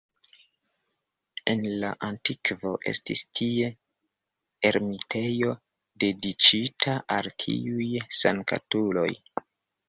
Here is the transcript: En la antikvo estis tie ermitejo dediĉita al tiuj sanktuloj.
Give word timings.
En 1.51 1.59
la 1.81 1.91
antikvo 2.07 2.71
estis 2.91 3.21
tie 3.39 3.67
ermitejo 4.71 5.53
dediĉita 6.05 6.97
al 7.19 7.31
tiuj 7.45 7.87
sanktuloj. 8.23 9.09